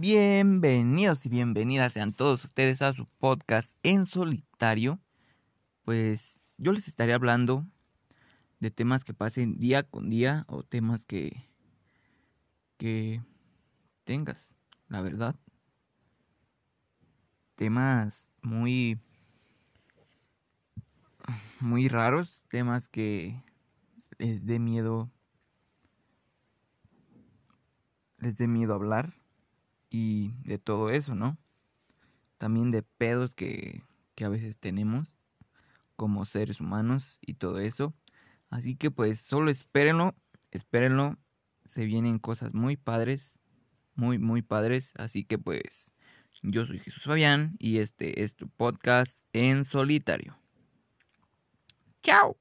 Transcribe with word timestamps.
Bienvenidos 0.00 1.26
y 1.26 1.28
bienvenidas 1.28 1.94
sean 1.94 2.12
todos 2.12 2.44
ustedes 2.44 2.82
a 2.82 2.92
su 2.92 3.06
podcast 3.18 3.76
en 3.82 4.06
solitario. 4.06 5.00
Pues 5.82 6.38
yo 6.56 6.70
les 6.70 6.86
estaré 6.86 7.14
hablando 7.14 7.66
de 8.60 8.70
temas 8.70 9.02
que 9.02 9.12
pasen 9.12 9.58
día 9.58 9.82
con 9.82 10.08
día 10.08 10.44
o 10.46 10.62
temas 10.62 11.04
que 11.04 11.42
que 12.76 13.24
tengas, 14.04 14.54
la 14.86 15.02
verdad. 15.02 15.34
Temas 17.56 18.30
muy 18.40 19.00
muy 21.58 21.88
raros, 21.88 22.44
temas 22.46 22.88
que 22.88 23.42
les 24.16 24.46
dé 24.46 24.60
miedo 24.60 25.10
les 28.20 28.38
dé 28.38 28.46
miedo 28.46 28.74
hablar 28.74 29.18
y 29.90 30.32
de 30.44 30.58
todo 30.58 30.90
eso, 30.90 31.14
¿no? 31.14 31.38
También 32.38 32.70
de 32.70 32.82
pedos 32.82 33.34
que, 33.34 33.82
que 34.14 34.24
a 34.24 34.28
veces 34.28 34.58
tenemos 34.58 35.18
como 35.96 36.24
seres 36.24 36.60
humanos 36.60 37.18
y 37.20 37.34
todo 37.34 37.58
eso. 37.58 37.94
Así 38.50 38.76
que 38.76 38.90
pues 38.90 39.20
solo 39.20 39.50
espérenlo, 39.50 40.14
espérenlo. 40.50 41.18
Se 41.64 41.84
vienen 41.84 42.18
cosas 42.18 42.54
muy 42.54 42.76
padres, 42.76 43.38
muy, 43.94 44.18
muy 44.18 44.42
padres. 44.42 44.92
Así 44.96 45.24
que 45.24 45.38
pues 45.38 45.90
yo 46.42 46.66
soy 46.66 46.78
Jesús 46.78 47.02
Fabián 47.04 47.56
y 47.58 47.78
este 47.78 48.22
es 48.22 48.34
tu 48.36 48.48
podcast 48.48 49.26
en 49.32 49.64
solitario. 49.64 50.38
Chao. 52.02 52.38